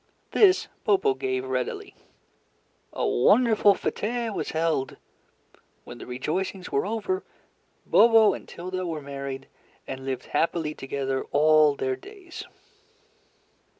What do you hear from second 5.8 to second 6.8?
When the rejoicings